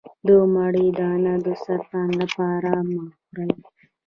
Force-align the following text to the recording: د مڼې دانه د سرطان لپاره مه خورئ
د 0.25 0.27
مڼې 0.53 0.85
دانه 0.99 1.33
د 1.45 1.47
سرطان 1.63 2.09
لپاره 2.21 2.71
مه 2.93 3.03
خورئ 3.17 3.55